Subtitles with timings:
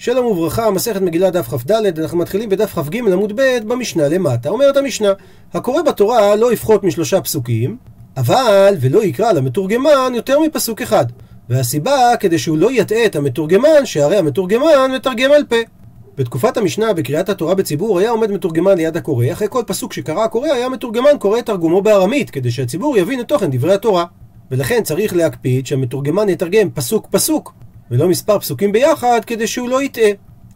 [0.00, 4.48] שלום וברכה, מסכת מגילה דף כ"ד, אנחנו מתחילים בדף כ"ג עמוד ב' במשנה למטה.
[4.48, 5.12] אומרת המשנה,
[5.54, 7.76] הקורא בתורה לא יפחות משלושה פסוקים,
[8.16, 11.06] אבל ולא יקרא למתורגמן יותר מפסוק אחד.
[11.48, 15.56] והסיבה, כדי שהוא לא יטעה את המתורגמן, שהרי המתורגמן מתרגם על פה.
[16.16, 20.48] בתקופת המשנה, בקריאת התורה בציבור, היה עומד מתורגמן ליד הקורא, אחרי כל פסוק שקרא הקורא,
[20.48, 24.04] היה מתורגמן קורא את תרגומו בארמית, כדי שהציבור יבין את תוכן דברי התורה.
[24.50, 27.52] ולכן צריך להקפיד שהמתורגמן יתרגם פסוק פסוק,
[27.90, 30.10] ולא מספר פסוקים ביחד, כדי שהוא לא יטעה.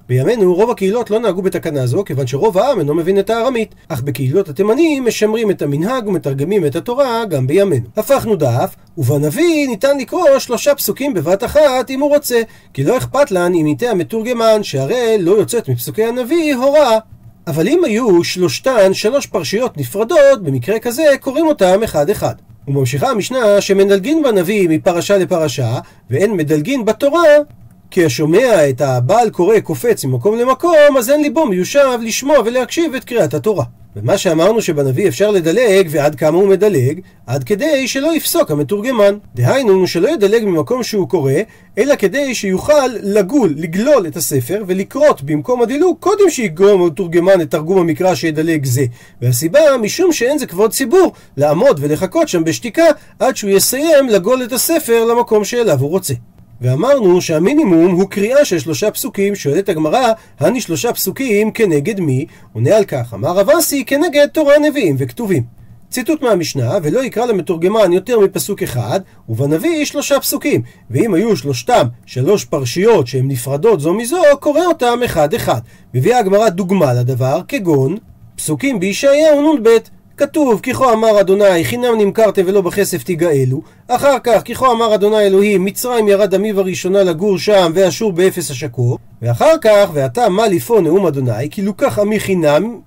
[0.09, 3.75] בימינו רוב הקהילות לא נהגו בתקנה זו, כיוון שרוב העם אינו מבין את הארמית.
[3.89, 7.87] אך בקהילות התימנים משמרים את המנהג ומתרגמים את התורה גם בימינו.
[7.97, 12.43] הפכנו דף, ובנביא ניתן לקרוא שלושה פסוקים בבת אחת אם הוא רוצה,
[12.75, 16.99] כי לא אכפת לן אם יטעה המתורגמן, שהרי לא יוצאת מפסוקי הנביא הוראה.
[17.47, 22.35] אבל אם היו שלושתן שלוש פרשיות נפרדות, במקרה כזה קוראים אותם אחד אחד.
[22.69, 25.79] וממשיכה המשנה שמדלגין בנביא מפרשה לפרשה,
[26.11, 27.23] ואין מדלגין בתורה,
[27.93, 33.05] כי השומע את הבעל קורא קופץ ממקום למקום, אז אין ליבו מיושב לשמוע ולהקשיב את
[33.05, 33.65] קריאת התורה.
[33.97, 39.19] ומה שאמרנו שבנביא אפשר לדלג, ועד כמה הוא מדלג, עד כדי שלא יפסוק המתורגמן.
[39.35, 41.33] דהיינו, שלא ידלג ממקום שהוא קורא,
[41.79, 47.79] אלא כדי שיוכל לגול, לגלול את הספר, ולקרות במקום הדילוג, קודם שיגרום המתורגמן את תרגום
[47.79, 48.85] המקרא שידלג זה.
[49.23, 52.87] והסיבה, משום שאין זה כבוד ציבור, לעמוד ולחכות שם בשתיקה,
[53.19, 56.15] עד שהוא יסיים לגול את הספר למקום שאליו הוא רוצה.
[56.63, 62.27] ואמרנו שהמינימום הוא קריאה של שלושה פסוקים, שואלת הגמרא, הני שלושה פסוקים כנגד מי?
[62.53, 65.43] עונה על כך, אמר רב אסי כנגד תורה נביאים וכתובים.
[65.91, 72.45] ציטוט מהמשנה, ולא יקרא למתורגמן יותר מפסוק אחד, ובנביא שלושה פסוקים, ואם היו שלושתם שלוש
[72.45, 75.61] פרשיות שהן נפרדות זו מזו, קורא אותם אחד אחד.
[75.95, 77.97] מביאה הגמרא דוגמה לדבר, כגון
[78.37, 79.69] פסוקים בישעיהו נ"ב
[80.17, 83.63] כתוב, כי כה אמר אדוני, חינם נמכרתם ולא בכסף תיגאלו.
[83.89, 88.51] אחר כך, כי כה אמר אדוני אלוהים, מצרים ירד עמיו הראשונה לגור שם, ואשור באפס
[88.51, 88.99] השקור.
[89.23, 92.81] ואחר כך, ועתה מה לפו נאום אדוני, כי לוקח עמי חינם,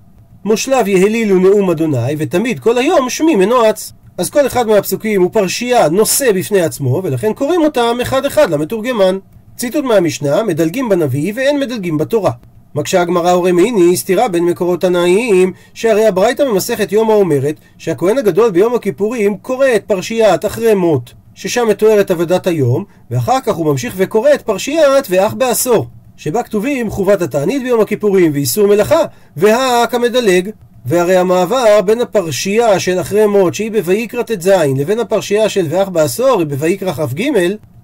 [0.46, 3.92] מושלב יהלילו נאום אדוני, ותמיד כל היום שמי מנועץ.
[4.18, 9.18] אז כל אחד מהפסוקים הוא פרשייה נושא בפני עצמו, ולכן קוראים אותם אחד אחד למתורגמן.
[9.58, 12.32] ציטוט מהמשנה, מדלגים בנביא ואין מדלגים בתורה.
[12.76, 18.52] מקשה הגמרא הורי מיני סתירה בין מקורות תנאיים שהרי הברייתא במסכת יומא אומרת שהכהן הגדול
[18.52, 23.94] ביום הכיפורים קורא את פרשיית אחרי מות ששם מתוארת עבודת היום ואחר כך הוא ממשיך
[23.98, 25.88] וקורא את פרשיית ואח בעשור
[26.18, 29.02] שבה כתובים חובת התענית ביום הכיפורים ואיסור מלאכה
[29.38, 30.50] והאק המדלג.
[30.86, 36.40] והרי המעבר בין הפרשייה של אחרי מות שהיא בויקרא ט"ז לבין הפרשייה של ואח בעשור
[36.40, 37.22] היא בויקרא כ"ג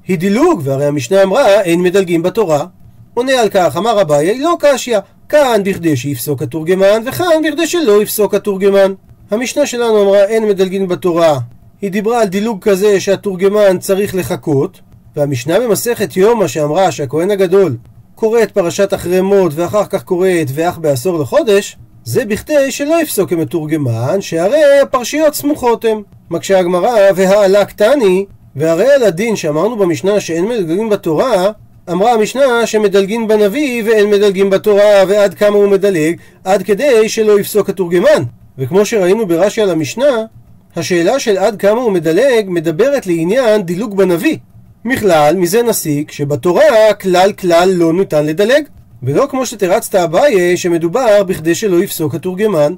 [0.07, 2.66] היא דילוג והרי המשנה אמרה אין מדלגים בתורה
[3.14, 4.98] עונה על כך, אמר אביי, לא קשיא,
[5.30, 8.94] כאן בכדי שיפסוק התורגמן, וכאן בכדי שלא יפסוק התורגמן.
[9.32, 11.40] המשנה שלנו אמרה אין מדלגין בתורה.
[11.82, 14.80] היא דיברה על דילוג כזה שהתורגמן צריך לחכות,
[15.16, 17.78] והמשנה במסכת יומא שאמרה שהכהן הגדול
[18.16, 23.02] קורא את פרשת אחרי מות ואחר כך קורא את ואח בעשור לחודש, זה בכדי שלא
[23.02, 26.02] יפסוק המתורגמן, שהרי הפרשיות סמוכות הם.
[26.32, 31.52] מקשה הגמרא, והעלה קטני, והרי על הדין שאמרנו במשנה שאין מדלגין בתורה,
[31.90, 36.16] אמרה המשנה שמדלגין בנביא ואין מדלגין בתורה ועד כמה הוא מדלג?
[36.44, 38.24] עד כדי שלא יפסוק התורגמן.
[38.58, 40.25] וכמו שראינו ברש"י על המשנה
[40.75, 44.38] השאלה של עד כמה הוא מדלג מדברת לעניין דילוג בנביא.
[44.86, 48.63] מכלל מזה נסיק שבתורה כלל כלל לא ניתן לדלג.
[49.03, 52.74] ולא כמו שתרצת אביי שמדובר בכדי שלא יפסוק התורגמן.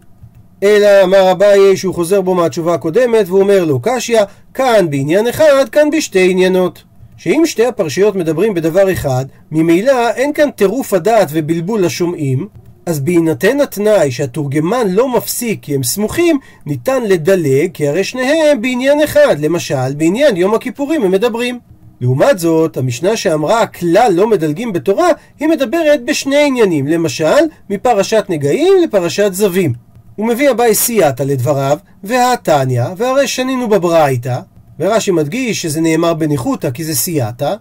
[0.63, 4.19] אלא אמר אביי שהוא חוזר בו מהתשובה הקודמת והוא אומר לו קשיא
[4.53, 6.83] כאן בעניין אחד כאן בשתי עניינות
[7.17, 12.47] שאם שתי הפרשיות מדברים בדבר אחד, ממילא אין כאן טירוף הדעת ובלבול לשומעים,
[12.85, 19.03] אז בהינתן התנאי שהתורגמן לא מפסיק כי הם סמוכים, ניתן לדלג כי הרי שניהם בעניין
[19.03, 21.59] אחד, למשל בעניין יום הכיפורים הם מדברים.
[22.01, 25.09] לעומת זאת, המשנה שאמרה כלל לא מדלגים בתורה,
[25.39, 29.73] היא מדברת בשני עניינים, למשל, מפרשת נגעים לפרשת זווים.
[30.15, 34.39] הוא מביא אביי סייעתא לדבריו, והתניא, והרי שנינו בברייתא,
[34.79, 37.55] ורש"י מדגיש שזה נאמר בניחותא כי זה סייעתא,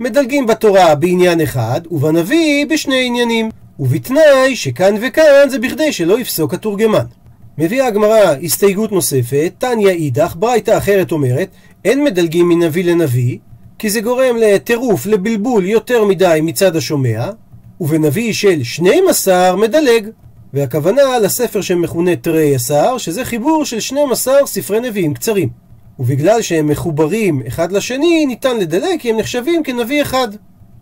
[0.00, 7.04] מדלגים בתורה בעניין אחד, ובנביא בשני עניינים, ובתנאי שכאן וכאן זה בכדי שלא יפסוק התורגמן.
[7.58, 11.48] מביאה הגמרא הסתייגות נוספת, תניא אידך, ברייתא אחרת אומרת,
[11.84, 13.38] אין מדלגים מנביא לנביא,
[13.78, 17.30] כי זה גורם לטירוף, לבלבול יותר מדי מצד השומע,
[17.80, 20.08] ובנביא של 12 מדלג.
[20.54, 25.63] והכוונה לספר שמכונה תרי עשר, שזה חיבור של 12 ספרי נביאים קצרים.
[25.98, 30.28] ובגלל שהם מחוברים אחד לשני, ניתן לדלג כי הם נחשבים כנביא אחד,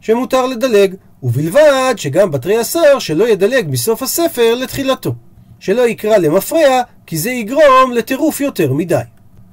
[0.00, 5.14] שמותר לדלג, ובלבד שגם בתרי עשר שלא ידלג מסוף הספר לתחילתו.
[5.60, 9.00] שלא יקרא למפרע, כי זה יגרום לטירוף יותר מדי.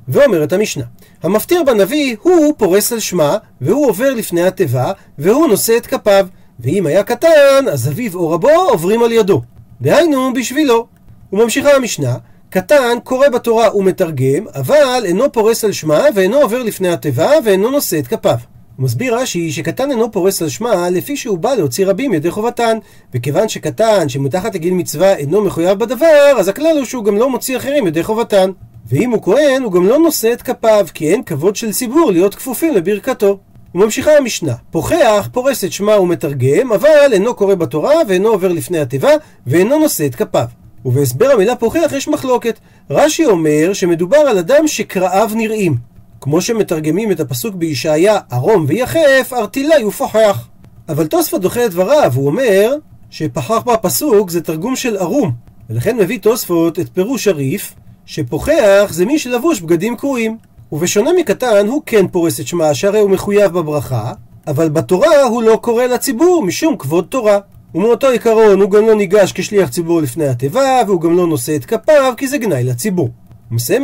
[0.08, 0.84] ואומרת המשנה,
[1.24, 6.28] המפטיר בנביא הוא פורס על שמה, והוא עובר לפני התיבה, והוא נושא את כפיו,
[6.60, 9.42] ואם היה קטן, אז אביו או רבו עוברים על ידו.
[9.82, 10.88] דהיינו, בשבילו.
[11.34, 12.16] וממשיכה המשנה,
[12.50, 18.00] קטן קורא בתורה ומתרגם, אבל אינו פורס על שמה ואינו עובר לפני התיבה ואינו נושא
[18.00, 18.38] את כפיו.
[18.76, 22.78] הוא מסביר רש"י שקטן אינו פורס על שמה לפי שהוא בא להוציא רבים ידי חובתן
[23.14, 27.58] וכיוון שקטן שמתחת לגיל מצווה אינו מחויב בדבר אז הכלל הוא שהוא גם לא מוציא
[27.58, 28.52] אחרים ידי חובתן
[28.88, 32.36] ואם הוא כהן הוא גם לא נושא את כפיו כי אין כבוד של ציבור להיות
[32.36, 33.40] כפופים לברכתו
[33.76, 39.12] וממשיכה המשנה, פוחח, פורס את שמה ומתרגם, אבל אינו קורא בתורה ואינו עובר לפני התיבה
[39.48, 40.59] ואינו נושא את כפיו.
[40.86, 42.60] ובהסבר המילה פוחח יש מחלוקת.
[42.90, 45.76] רש"י אומר שמדובר על אדם שקראיו נראים.
[46.22, 50.48] כמו שמתרגמים את הפסוק בישעיה, ערום ויחף, ארטילאי ופוחח.
[50.90, 52.76] אבל תוספות דוחה את דבריו, הוא אומר
[53.10, 55.32] שפחח בפסוק זה תרגום של ערום.
[55.70, 57.74] ולכן מביא תוספות את פירוש הריף,
[58.06, 60.38] שפוחח זה מי שלבוש בגדים קרועים.
[60.72, 64.14] ובשונה מקטן, הוא כן פורס את שמה, שהרי הוא מחויב בברכה,
[64.48, 67.40] אבל בתורה הוא לא קורא לציבור משום כבוד תורה.
[67.76, 71.66] ומאותו עיקרון הוא גם לא ניגש כשליח ציבור לפני התיבה, והוא גם לא נושא את
[71.66, 73.10] כפיו, כי זה גנאי לציבור.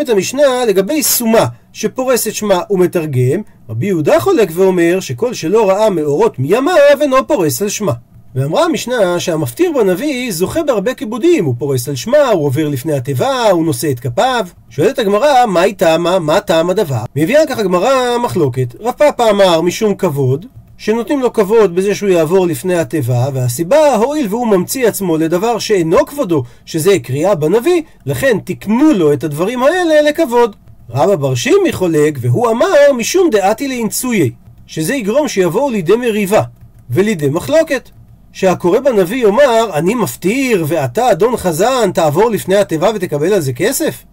[0.01, 5.89] את המשנה לגבי סומה שפורס את שמה ומתרגם, רבי יהודה חולק ואומר שכל שלא ראה
[5.89, 7.93] מאורות מימיו אינו פורס על שמה.
[8.35, 13.49] ואמרה המשנה שהמפטיר בנביא זוכה בהרבה כיבודים, הוא פורס על שמה, הוא עובר לפני התיבה,
[13.49, 14.45] הוא נושא את כפיו.
[14.69, 17.03] שואלת הגמרא, מהי טעמה, מה טעם הדבר?
[17.15, 18.75] מביאה כך הגמרא מחלוקת.
[18.79, 20.45] רב פאפא אמר משום כבוד,
[20.85, 26.05] שנותנים לו כבוד בזה שהוא יעבור לפני התיבה, והסיבה, הואיל והוא ממציא עצמו לדבר שאינו
[26.05, 30.55] כבודו, שזה קריאה בנביא, לכן תקנו לו את הדברים האלה לכבוד.
[30.89, 34.31] רבא בר שימי חולק, והוא אמר משום דעתי לאינצויי,
[34.67, 36.41] שזה יגרום שיבואו לידי מריבה,
[36.89, 37.89] ולידי מחלוקת.
[38.31, 44.03] שהקורא בנביא יאמר, אני מפטיר, ואתה, אדון חזן, תעבור לפני התיבה ותקבל על זה כסף?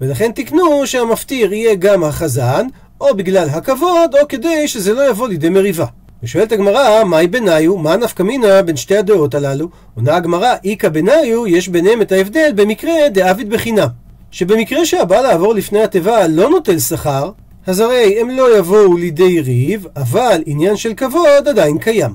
[0.00, 2.66] ולכן תקנו שהמפטיר יהיה גם החזן,
[3.00, 5.86] או בגלל הכבוד, או כדי שזה לא יבוא לידי מריבה.
[6.22, 7.78] ושואלת הגמרא, מהי בניו?
[7.78, 9.68] מה נפקא מינה בין שתי הדעות הללו?
[9.94, 13.88] עונה הגמרא, איכא בניו, יש ביניהם את ההבדל במקרה דאביד בחינם.
[14.30, 17.30] שבמקרה שהבא לעבור לפני התיבה לא נוטל שכר,
[17.66, 22.10] אז הרי הם לא יבואו לידי ריב, אבל עניין של כבוד עדיין קיים.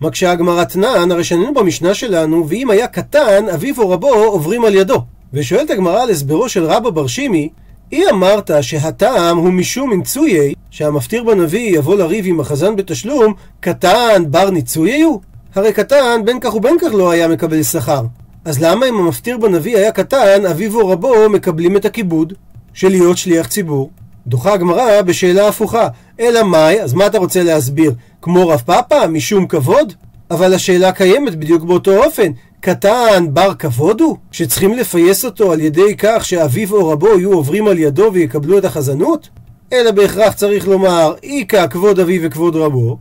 [0.00, 4.74] מקשה הגמרא תנן, הרי שנינו במשנה שלנו, ואם היה קטן, אביו או רבו עוברים על
[4.74, 5.02] ידו.
[5.32, 7.48] ושואלת הגמרא על הסברו של רבא בר שימי,
[7.92, 14.50] אי אמרת שהטעם הוא משום אינצויי, שהמפטיר בנביא יבוא לריב עם החזן בתשלום, קטן בר
[14.50, 15.20] ניצויי הוא?
[15.54, 18.02] הרי קטן בין כך ובין כך לא היה מקבל שכר.
[18.44, 22.32] אז למה אם המפטיר בנביא היה קטן, אביו או רבו מקבלים את הכיבוד
[22.72, 23.90] של להיות שליח ציבור?
[24.26, 25.88] דוחה הגמרא בשאלה הפוכה.
[26.20, 27.92] אלא מאי, אז מה אתה רוצה להסביר?
[28.22, 29.92] כמו רב פאפא, משום כבוד?
[30.30, 32.32] אבל השאלה קיימת בדיוק באותו אופן.
[32.60, 34.16] קטן בר כבוד הוא?
[34.32, 38.64] שצריכים לפייס אותו על ידי כך שאביו או רבו יהיו עוברים על ידו ויקבלו את
[38.64, 39.28] החזנות?
[39.72, 42.98] אלא בהכרח צריך לומר, איכא כבוד אביו וכבוד רבו.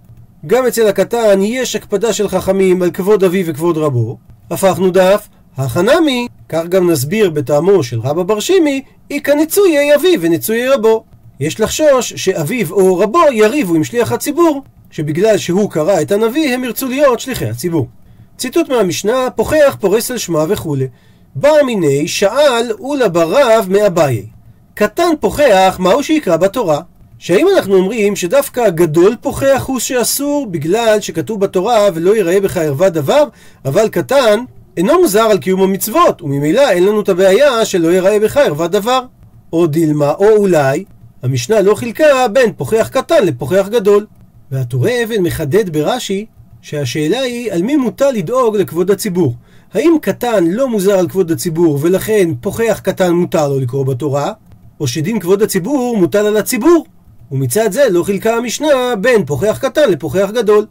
[0.48, 4.18] גם אצל הקטן יש הקפדה של חכמים על כבוד אביו וכבוד רבו.
[4.52, 5.28] הפכנו דף,
[5.58, 8.82] החנמי, כך גם נסביר בטעמו של רבא בר שימי,
[9.12, 11.04] איכא ניצויי אביו וניצויי רבו.
[11.40, 14.62] יש לחשוש שאביו או רבו יריבו עם שליח הציבור,
[14.92, 17.88] שבגלל שהוא קרא את הנביא הם ירצו להיות שליחי הציבור.
[18.38, 20.88] ציטוט מהמשנה, פוחח פורס על שמה וכולי.
[21.36, 24.33] בר מיני שאל אולה ברב מאביי.
[24.76, 26.82] קטן פוחח, מהו שיקרא בתורה?
[27.20, 32.90] שהאם אנחנו אומרים שדווקא גדול פוחח הוא שאסור בגלל שכתוב בתורה ולא ייראה בך ערווה
[32.90, 33.24] דבר,
[33.66, 34.40] אבל קטן
[34.78, 39.02] אינו מוזר על קיום המצוות, וממילא אין לנו את הבעיה שלא ייראה בך ערווה דבר.
[39.54, 40.84] או דילמה, או אולי,
[41.24, 44.06] המשנה לא חילקה בין פוחח קטן לפוחח גדול.
[44.52, 46.26] והטורי אבן מחדד ברש"י
[46.62, 49.36] שהשאלה היא על מי מוטל לדאוג לכבוד הציבור.
[49.74, 54.32] האם קטן לא מוזר על כבוד הציבור ולכן פוחח קטן מותר לו לקרוא בתורה,
[54.80, 56.86] או שדין כבוד הציבור מוטל על הציבור.
[57.32, 60.66] ומצד זה לא חילקה המשנה בין פוחח קטן לפוחח גדול.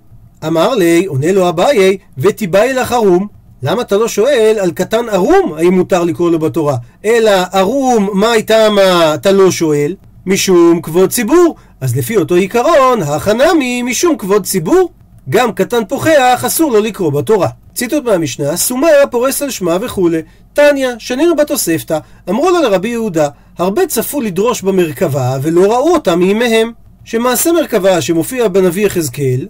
[0.47, 3.27] אמר לי, עונה לו אביי, ותיבאי לך ערום.
[3.63, 6.77] למה אתה לא שואל על קטן ערום האם מותר לקרוא לו בתורה?
[7.05, 9.95] אלא ערום, מה הייתה מה אתה לא שואל?
[10.27, 11.57] משום כבוד ציבור.
[11.81, 14.91] אז לפי אותו עיקרון, החנמי משום כבוד ציבור.
[15.29, 17.49] גם קטן פוחח אסור לו לקרוא בתורה.
[17.75, 20.23] ציטוט מהמשנה, סומה פורס על שמה וכולי.
[20.53, 21.99] תניא, שנינו בתוספתא,
[22.31, 23.29] אמרו לו לרבי יהודה,
[23.59, 26.73] הרבה צפו לדרוש במרכבה ולא ראו אותה מימיהם.
[27.05, 29.47] שמעשה מרכבה שמופיע בנביא יחזקאל,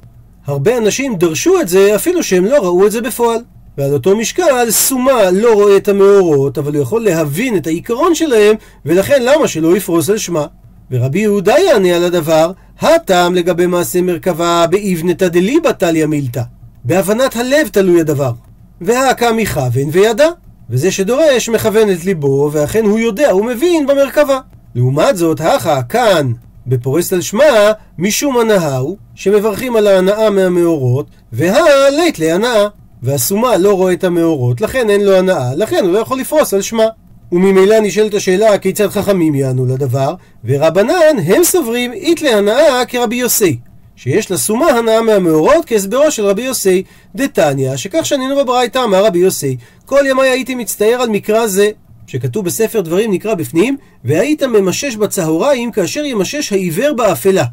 [0.46, 3.40] הרבה אנשים דרשו את זה אפילו שהם לא ראו את זה בפועל.
[3.78, 8.56] ועל אותו משקל, סומה לא רואה את המאורות, אבל הוא יכול להבין את העיקרון שלהם,
[8.86, 10.46] ולכן למה שלא יפרוס על שמה?
[10.90, 16.42] ורבי יהודה יענה על הדבר, הטעם לגבי מעשה מרכבה באבנתא דליבא תליא מילתא.
[16.84, 18.32] בהבנת הלב תלוי הדבר.
[18.80, 20.28] והאקה מכוון וידע.
[20.72, 24.38] וזה שדורש מכוון את ליבו, ואכן הוא יודע, הוא מבין במרכבה.
[24.74, 26.32] לעומת זאת, הכה כאן
[26.66, 32.66] בפורס על שמה, משום הנאה הוא, שמברכים על ההנאה מהמאורות, והלית להנאה.
[33.02, 36.62] והסומה לא רואה את המאורות, לכן אין לו הנאה, לכן הוא לא יכול לפרוס על
[36.62, 36.86] שמה.
[37.32, 40.14] וממילא נשאלת השאלה כיצד חכמים יענו לדבר,
[40.44, 43.58] ורבנן הם סוברים אית להנאה כרבי יוסי.
[43.96, 46.82] שיש לסומה הנאה מהמאורות כהסברו של רבי יוסי.
[47.14, 49.56] דתניא, שכך שנינו בברייתא אמר רבי יוסי,
[49.92, 51.70] כל ימי הייתי מצטער על מקרא זה,
[52.06, 57.44] שכתוב בספר דברים נקרא בפנים, והיית ממשש בצהריים כאשר ימשש העיוור באפלה.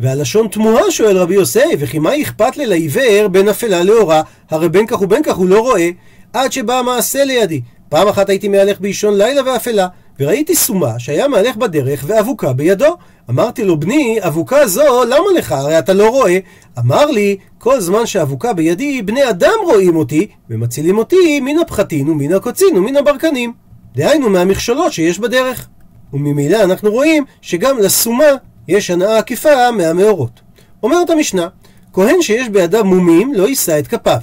[0.00, 4.22] והלשון תמוהה שואל רבי יוסי, וכי מה אכפת לי לעיוור בין אפלה לאורה?
[4.50, 5.90] הרי בין כך ובין כך הוא לא רואה,
[6.32, 7.60] עד שבא המעשה לידי.
[7.88, 9.86] פעם אחת הייתי מהלך באישון לילה ואפלה,
[10.20, 12.96] וראיתי סומה שהיה מהלך בדרך ואבוקה בידו.
[13.30, 15.52] אמרתי לו, בני, אבוקה זו, למה לך?
[15.52, 16.38] הרי אתה לא רואה.
[16.78, 22.32] אמר לי, כל זמן שאבוקה בידי, בני אדם רואים אותי, ומצילים אותי מן הפחתין ומן
[22.32, 23.52] הקוצין ומן הברקנים.
[23.94, 25.68] דהיינו מהמכשולות שיש בדרך.
[26.12, 28.24] וממילא אנחנו רואים שגם לסומה
[28.68, 30.40] יש הנאה עקיפה מהמאורות.
[30.82, 31.48] אומרת המשנה,
[31.92, 34.18] כהן שיש בידיו מומים לא יישא את כפיו.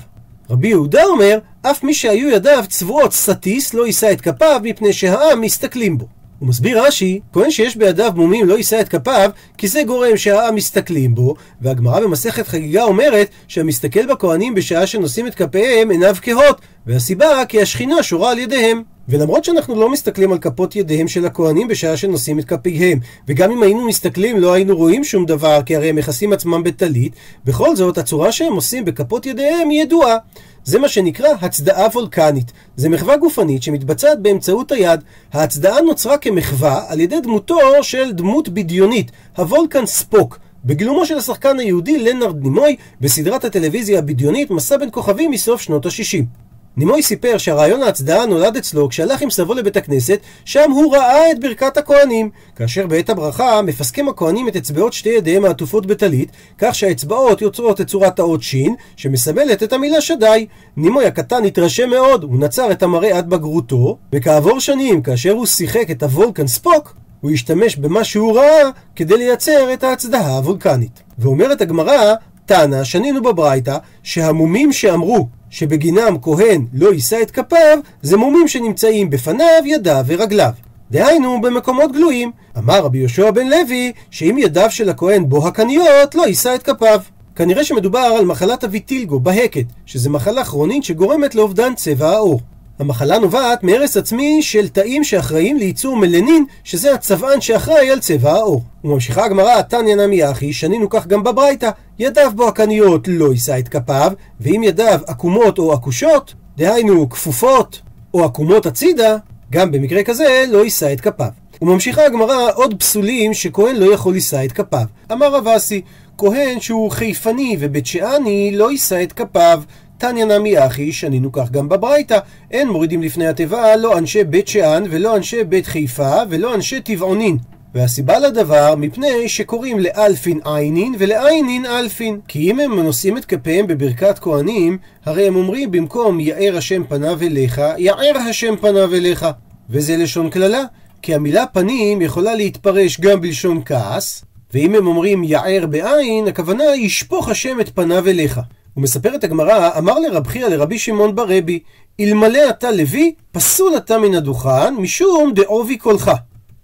[0.50, 5.42] רבי יהודה אומר, אף מי שהיו ידיו צבועות סטיס לא יישא את כפיו מפני שהעם
[5.42, 6.06] מסתכלים בו.
[6.40, 10.56] הוא מסביר רש"י, כהן שיש בידיו מומים לא יישא את כפיו, כי זה גורם שהעם
[10.56, 17.46] מסתכלים בו, והגמרא במסכת חגיגה אומרת שהמסתכל בכהנים בשעה שנושאים את כפיהם עיניו כהות, והסיבה
[17.46, 18.84] כי השכינה שורה על ידיהם.
[19.10, 23.64] ולמרות שאנחנו לא מסתכלים על כפות ידיהם של הכהנים בשעה שנושאים את כפיהם, וגם אם
[23.64, 27.14] היינו מסתכלים לא היינו רואים שום דבר, כי הרי הם מכסים עצמם בטלית,
[27.46, 30.18] בכל זאת הצורה שהם עושים בכפות ידיהם היא ידועה.
[30.64, 32.52] זה מה שנקרא הצדעה וולקנית.
[32.76, 35.00] זה מחווה גופנית שמתבצעת באמצעות היד.
[35.34, 40.40] ההצדעה נוצרה כמחווה על ידי דמותו של דמות בדיונית, הוולקן ספוק.
[40.66, 46.51] בגילומו של השחקן היהודי לנרד נימוי בסדרת הטלוויזיה הבדיונית מסע בין כוכבים מסוף שנות ה-60.
[46.78, 51.40] נימוי סיפר שהרעיון ההצדעה נולד אצלו כשהלך עם סבו לבית הכנסת, שם הוא ראה את
[51.40, 52.30] ברכת הכהנים.
[52.56, 57.88] כאשר בעת הברכה מפסקים הכהנים את אצבעות שתי ידיהם העטופות בטלית, כך שהאצבעות יוצרות את
[57.88, 60.48] צורת האות שין, שמסמלת את המילה שדי.
[60.78, 65.92] נימוי הקטן התרשם מאוד, הוא נצר את המראה עד בגרותו, וכעבור שנים, כאשר הוא שיחק
[65.92, 71.04] את הוולקן ספוק, הוא השתמש במה שהוא ראה כדי לייצר את ההצדעה הוולקנית.
[71.20, 72.14] ואומרת הגמרא,
[72.46, 79.64] תנא, שנינו בברייתא, שהמומים שאמרו שבגינם כהן לא יישא את כפיו, זה מומים שנמצאים בפניו,
[79.66, 80.52] ידיו ורגליו.
[80.92, 82.32] דהיינו במקומות גלויים.
[82.58, 87.02] אמר רבי יהושע בן לוי, שאם ידיו של הכהן בו הקניות, לא יישא את כפיו.
[87.36, 92.42] כנראה שמדובר על מחלת הוויטילגו בהקת, שזה מחלה כרונית שגורמת לאובדן צבע העור.
[92.82, 98.64] המחלה נובעת מהרס עצמי של תאים שאחראים לייצור מלנין, שזה הצבען שאחראי על צבע העור.
[98.84, 101.70] וממשיכה הגמרא, תניא נמי אחי, שנינו כך גם בברייתא,
[102.00, 107.82] ידיו בו הקניות לא יישא את כפיו, ואם ידיו עקומות או עקושות, דהיינו כפופות
[108.14, 109.18] או עקומות הצידה,
[109.52, 111.30] גם במקרה כזה לא יישא את כפיו.
[111.62, 114.86] וממשיכה הגמרא עוד פסולים שכהן לא יכול לישא את כפיו.
[115.12, 115.82] אמר רב אסי,
[116.18, 119.62] כהן שהוא חיפני ובית שאני לא יישא את כפיו,
[120.02, 122.20] תניא נמי אחי, שנינו כך גם בברייתא.
[122.52, 127.38] אין מורידים לפני התיבה לא אנשי בית שאן, ולא אנשי בית חיפה, ולא אנשי טבעונין.
[127.76, 132.20] והסיבה לדבר, מפני שקוראים לאלפין עינין ולעינין אלפין.
[132.28, 137.22] כי אם הם נושאים את כפיהם בברכת כהנים, הרי הם אומרים במקום יאר השם פניו
[137.22, 139.26] אליך, יאר השם פניו אליך.
[139.70, 140.64] וזה לשון קללה,
[141.02, 147.30] כי המילה פנים יכולה להתפרש גם בלשון כעס, ואם הם אומרים יאר בעין, הכוונה ישפוך
[147.30, 148.40] השם את פניו אליך.
[148.78, 151.60] ומספרת הגמרא, אמר לרב חייא לרבי שמעון ברבי,
[152.00, 156.12] אלמלא אתה לוי, פסול אתה מן הדוכן, משום דעובי קולך.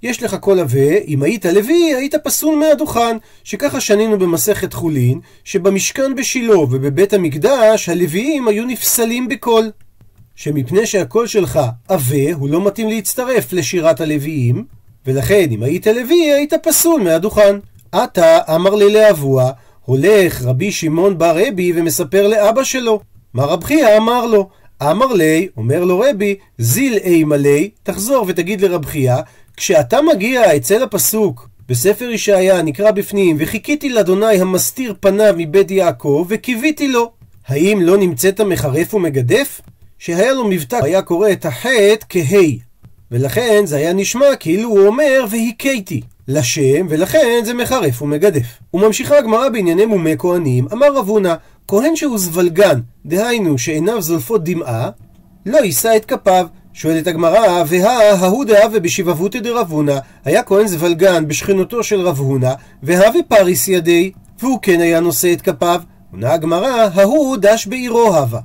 [0.03, 3.17] יש לך קול עבה, אם היית לוי, היית פסול מהדוכן.
[3.43, 9.71] שככה שנינו במסכת חולין, שבמשכן בשילה ובבית המקדש, הלוויים היו נפסלים בקול.
[10.35, 14.65] שמפני שהקול שלך עבה, הוא לא מתאים להצטרף לשירת הלוויים,
[15.05, 17.55] ולכן אם היית לוי, היית פסול מהדוכן.
[17.91, 19.51] אתא אמר ליה לאבוה,
[19.87, 22.99] הולך רבי שמעון בר רבי ומספר לאבא שלו.
[23.33, 24.49] מה רב חייא אמר לו?
[24.81, 29.15] אמר ליה, אומר לו רבי, זיל אימא ליה, תחזור ותגיד לרב חייא,
[29.57, 36.87] כשאתה מגיע אצל הפסוק בספר ישעיה נקרא בפנים, וחיכיתי לאדוני המסתיר פניו מבית יעקב, וקיוויתי
[36.87, 37.11] לו.
[37.47, 39.61] האם לא נמצאת מחרף ומגדף?
[39.99, 42.59] שהיה לו מבטא, היה קורא את החטא כהי.
[43.11, 46.01] ולכן זה היה נשמע כאילו הוא אומר והיכיתי.
[46.27, 48.45] לשם, ולכן זה מחרף ומגדף.
[48.73, 51.33] וממשיכה הגמרא בענייני מומי כהנים, אמר רב הונא,
[51.67, 54.89] כהן שהוא זבלגן, דהיינו שעיניו זולפות דמעה,
[55.45, 56.47] לא יישא את כפיו.
[56.73, 62.53] שואלת הגמרא, והא ההוא דהווה בשבבותא דרב הונא, היה כהן זבלגן בשכנותו של רב הונא,
[62.83, 65.81] והווה פריס ידי, והוא כן היה נושא את כפיו.
[66.11, 68.39] עונה הגמרא, ההוא דש בעירו הווה.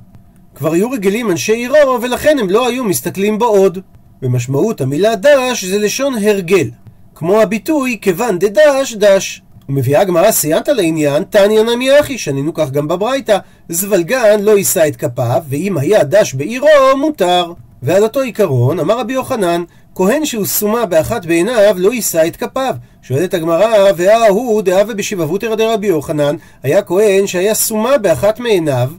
[0.55, 3.79] כבר היו רגילים אנשי עירו, ולכן הם לא היו מסתכלים בו עוד.
[4.21, 6.69] ומשמעות המילה דש זה לשון הרגל.
[7.15, 9.41] כמו הביטוי כיוון דדש דש.
[9.69, 13.37] ומביאה הגמרא סייעתא לעניין, תניא נמי אחי, שנינו כך גם בברייתא,
[13.69, 16.67] זבלגן לא יישא את כפיו, ואם היה דש בעירו,
[16.97, 17.53] מותר.
[17.83, 19.63] ועל אותו עיקרון, אמר רבי יוחנן,
[19.95, 22.75] כהן שהוא סומה באחת בעיניו, לא יישא את כפיו.
[23.01, 28.89] שואלת הגמרא, והא הוא דאה ובשיבבותרא דרבי יוחנן, היה כהן שהיה סומה באחת מעיניו,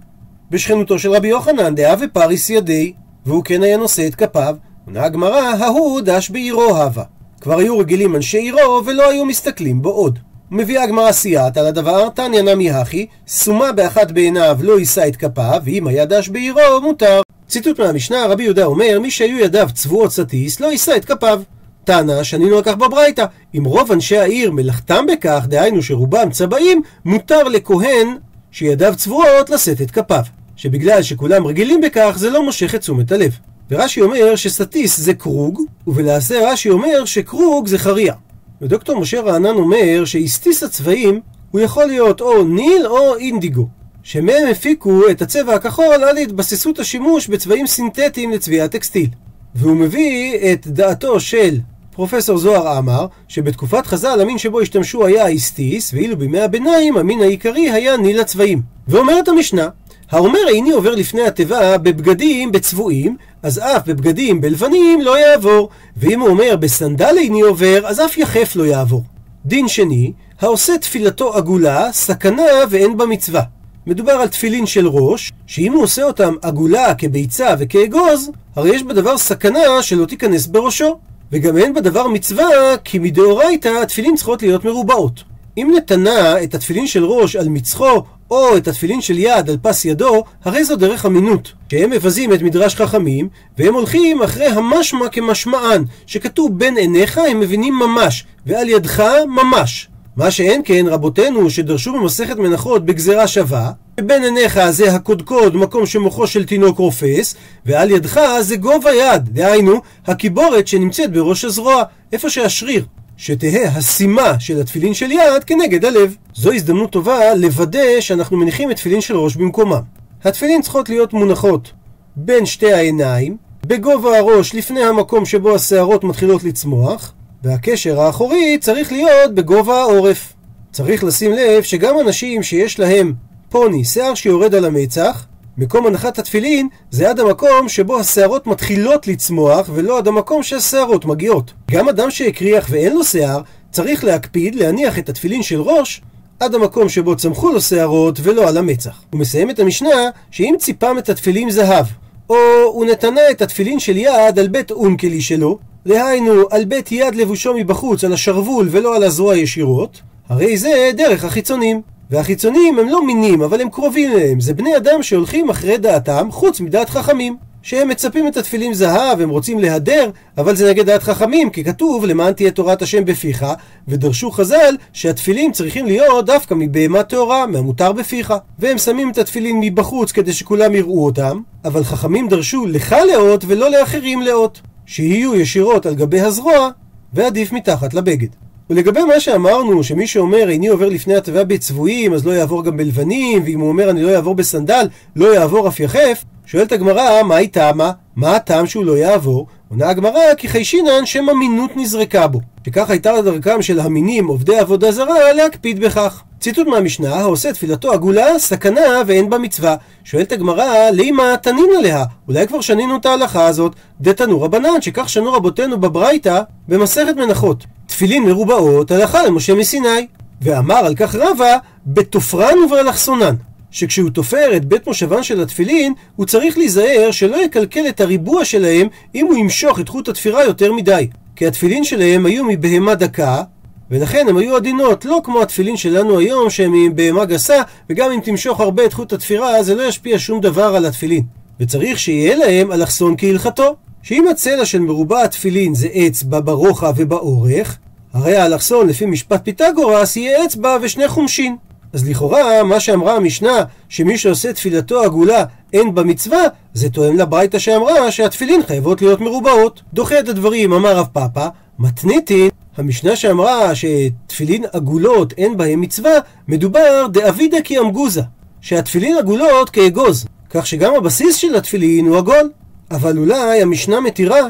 [0.50, 2.92] בשכנותו של רבי יוחנן, דאה ופריס ידי,
[3.26, 4.56] והוא כן היה נושא את כפיו.
[4.86, 7.13] עונה הגמרא, ההוא דש בעירו הווה.
[7.44, 10.18] כבר היו רגילים אנשי עירו, ולא היו מסתכלים בו עוד.
[10.50, 15.60] מביאה הגמרא סייעת על הדבר, תניא נמי הכי, סומה באחת בעיניו לא יישא את כפיו,
[15.64, 17.20] ואם היה דש בעירו, מותר.
[17.48, 21.42] ציטוט מהמשנה, רבי יהודה אומר, מי שהיו ידיו צבועות סטיס, לא יישא את כפיו.
[21.84, 23.24] טענה, שנינו על כך בברייתא,
[23.58, 28.16] אם רוב אנשי העיר מלאכתם בכך, דהיינו שרובם צבעים, מותר לכהן
[28.50, 30.24] שידיו צבועות לשאת את כפיו.
[30.56, 33.38] שבגלל שכולם רגילים בכך, זה לא מושך את תשומת הלב.
[33.70, 38.14] ורש"י אומר שסטיס זה קרוג, ובלעשה רש"י אומר שקרוג זה חריה.
[38.62, 43.68] ודוקטור משה רענן אומר שהסטיס הצבעים הוא יכול להיות או ניל או אינדיגו,
[44.02, 49.08] שמהם הפיקו את הצבע הכחול על התבססות השימוש בצבעים סינתטיים לצביעת טקסטיל.
[49.54, 51.58] והוא מביא את דעתו של
[51.92, 57.70] פרופסור זוהר עמר, שבתקופת חז"ל המין שבו השתמשו היה האיסטיס, ואילו בימי הביניים המין העיקרי
[57.70, 58.62] היה ניל הצבעים.
[58.88, 59.68] ואומרת המשנה,
[60.10, 66.28] האומר איני עובר לפני התיבה בבגדים בצבועים, אז אף בבגדים בלבנים לא יעבור, ואם הוא
[66.28, 69.02] אומר בסנדל איני עובר, אז אף יחף לא יעבור.
[69.46, 73.42] דין שני, העושה תפילתו עגולה, סכנה ואין בה מצווה.
[73.86, 79.18] מדובר על תפילין של ראש, שאם הוא עושה אותם עגולה כביצה וכאגוז, הרי יש בדבר
[79.18, 80.98] סכנה שלא תיכנס בראשו.
[81.32, 85.33] וגם אין בדבר מצווה, כי מדאורייתא התפילין צריכות להיות מרובעות.
[85.56, 89.84] אם נתנה את התפילין של ראש על מצחו, או את התפילין של יד על פס
[89.84, 91.52] ידו, הרי זו דרך אמינות.
[91.70, 97.74] שהם מבזים את מדרש חכמים, והם הולכים אחרי המשמע כמשמען, שכתוב בין עיניך הם מבינים
[97.74, 99.88] ממש, ועל ידך ממש.
[100.16, 106.26] מה שאין כן רבותינו שדרשו במסכת מנחות בגזרה שווה, שבין עיניך זה הקודקוד, מקום שמוחו
[106.26, 107.34] של תינוק רופס,
[107.66, 112.84] ועל ידך זה גובה יד, דהיינו, הקיבורת שנמצאת בראש הזרוע, איפה שהשריר.
[113.16, 116.16] שתהא הסימה של התפילין של יד כנגד הלב.
[116.34, 119.80] זו הזדמנות טובה לוודא שאנחנו מניחים את תפילין של ראש במקומם.
[120.24, 121.72] התפילין צריכות להיות מונחות
[122.16, 129.34] בין שתי העיניים, בגובה הראש לפני המקום שבו השערות מתחילות לצמוח, והקשר האחורי צריך להיות
[129.34, 130.32] בגובה העורף.
[130.72, 133.12] צריך לשים לב שגם אנשים שיש להם
[133.48, 135.26] פוני, שיער שיורד על המצח,
[135.58, 141.52] מקום הנחת התפילין זה עד המקום שבו השערות מתחילות לצמוח ולא עד המקום שהשערות מגיעות.
[141.70, 143.40] גם אדם שהקריח ואין לו שיער
[143.70, 146.00] צריך להקפיד להניח את התפילין של ראש
[146.40, 149.02] עד המקום שבו צמחו לו שערות ולא על המצח.
[149.10, 151.86] הוא מסיים את המשנה שאם ציפם את התפילין זהב
[152.30, 152.36] או
[152.66, 157.54] הוא נתנה את התפילין של יד על בית אונקלי שלו דהיינו על בית יד לבושו
[157.54, 161.93] מבחוץ על השרוול ולא על הזרוע ישירות הרי זה דרך החיצונים.
[162.14, 164.40] והחיצונים הם לא מינים, אבל הם קרובים אליהם.
[164.40, 167.36] זה בני אדם שהולכים אחרי דעתם, חוץ מדעת חכמים.
[167.62, 172.04] שהם מצפים את התפילים זהב, הם רוצים להדר, אבל זה נגד דעת חכמים, כי כתוב
[172.04, 173.46] למען תהיה תורת השם בפיך,
[173.88, 178.34] ודרשו חז"ל שהתפילים צריכים להיות דווקא מבהמה טהורה, מהמותר בפיך.
[178.58, 183.70] והם שמים את התפילין מבחוץ כדי שכולם יראו אותם, אבל חכמים דרשו לך לאות ולא
[183.70, 186.68] לאחרים לאות, שיהיו ישירות על גבי הזרוע,
[187.12, 188.43] ועדיף מתחת לבגד.
[188.70, 193.42] ולגבי מה שאמרנו, שמי שאומר איני עובר לפני התיבה בצבועים, אז לא יעבור גם בלבנים,
[193.44, 197.48] ואם הוא אומר אני לא יעבור בסנדל, לא יעבור אף יחף, שואלת הגמרא, מה היא
[197.48, 197.92] טעמה?
[198.16, 199.46] מה הטעם שהוא לא יעבור?
[199.74, 202.40] עונה הגמרא, כי חיישינן שם אמינות נזרקה בו.
[202.66, 206.22] שכך הייתה לדרכם של המינים עובדי עבודה זרה להקפיד בכך.
[206.40, 209.76] ציטוט מהמשנה, העושה תפילתו עגולה, סכנה ואין בה מצווה.
[210.04, 212.04] שואלת הגמרא, לימה תנין עליה?
[212.28, 217.64] אולי כבר שנינו את ההלכה הזאת, דתנו רבנן, שכך שנו רבותינו בברייתא במסכת מנחות.
[217.86, 220.06] תפילין מרובעות, הלכה למשה מסיני.
[220.42, 221.56] ואמר על כך רבא,
[221.86, 223.34] בתופרן ובאלכסונן.
[223.74, 228.88] שכשהוא תופר את בית מושבן של התפילין, הוא צריך להיזהר שלא יקלקל את הריבוע שלהם
[229.14, 231.08] אם הוא ימשוך את חוט התפירה יותר מדי.
[231.36, 233.42] כי התפילין שלהם היו מבהמה דקה,
[233.90, 238.60] ולכן הם היו עדינות, לא כמו התפילין שלנו היום שהם מבהמה גסה, וגם אם תמשוך
[238.60, 241.22] הרבה את חוט התפירה זה לא ישפיע שום דבר על התפילין.
[241.60, 243.76] וצריך שיהיה להם אלכסון כהלכתו.
[244.02, 247.78] שאם הצלע של מרובע התפילין זה אצבע ברוחב ובאורך,
[248.12, 251.56] הרי האלכסון לפי משפט פיתגורס יהיה אצבע ושני חומשין.
[251.94, 256.42] אז לכאורה, מה שאמרה המשנה, שמי שעושה תפילתו עגולה אין בה מצווה,
[256.74, 259.82] זה תואם לברייתא שאמרה שהתפילין חייבות להיות מרובעות.
[259.92, 266.12] דוחה את הדברים, אמר רב פאפא, מתניתין, המשנה שאמרה שתפילין עגולות אין בהם מצווה,
[266.48, 268.22] מדובר דאבידא כי אמגוזה,
[268.60, 272.50] שהתפילין עגולות כאגוז, כך שגם הבסיס של התפילין הוא עגול.
[272.90, 274.40] אבל אולי המשנה מתירה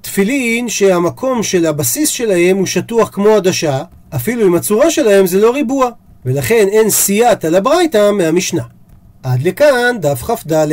[0.00, 3.82] תפילין שהמקום של הבסיס שלהם הוא שטוח כמו עדשה,
[4.16, 5.90] אפילו אם הצורה שלהם זה לא ריבוע,
[6.24, 8.62] ולכן אין סייעתא לברייתא מהמשנה.
[9.22, 10.66] עד לכאן דף כ"ד.